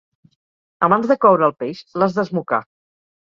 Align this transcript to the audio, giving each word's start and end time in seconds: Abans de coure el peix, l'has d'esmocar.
Abans 0.87 1.05
de 1.11 1.17
coure 1.25 1.45
el 1.49 1.53
peix, 1.59 1.83
l'has 2.03 2.17
d'esmocar. 2.17 2.63